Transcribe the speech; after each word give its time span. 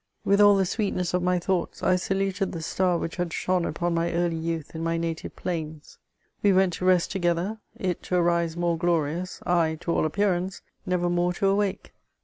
With 0.25 0.41
all 0.41 0.55
the 0.55 0.65
sweetness 0.65 1.13
of 1.13 1.21
my 1.21 1.37
thoughts, 1.37 1.83
I 1.83 1.95
saluted 1.95 2.53
the 2.53 2.61
star 2.63 2.97
which 2.97 3.17
had 3.17 3.31
shone 3.31 3.65
upon 3.65 3.93
my 3.93 4.11
early 4.11 4.35
youth 4.35 4.73
in 4.73 4.81
my 4.83 4.97
natrve 4.97 5.35
plains: 5.35 5.99
we 6.41 6.51
went 6.51 6.73
to 6.73 6.85
rest 6.85 7.11
together; 7.11 7.59
it 7.77 8.01
to 8.05 8.15
arise 8.15 8.57
more 8.57 8.79
^orious, 8.79 9.45
I, 9.45 9.75
to 9.81 9.91
all 9.91 10.05
appearance, 10.05 10.63
never 10.87 11.07
more 11.07 11.33
to 11.33 11.45
awake. 11.45 11.93